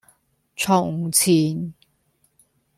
[0.57, 1.75] 從前